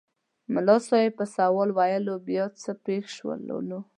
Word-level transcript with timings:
ملا 0.53 0.77
صاحب 0.87 1.11
په 1.19 1.25
سوال 1.35 1.69
وویل 1.73 2.05
بیا 2.27 2.45
څه 2.61 2.71
پېښ 2.85 3.03
شول 3.15 3.39
نو؟ 3.69 3.79